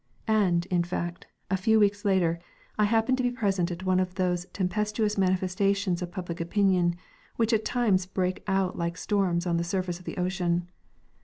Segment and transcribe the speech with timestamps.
[0.27, 2.39] And, in fact, a few weeks later,
[2.75, 6.95] I happened to be present at one of those tempestuous manifestations of public opinion
[7.35, 10.69] which at times break out like storms on the surface of the ocean.